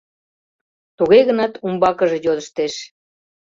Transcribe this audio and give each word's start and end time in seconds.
Туге 0.97 1.19
гынат 1.29 1.53
умбакыже 1.65 2.17
йодыштеш: 2.25 2.73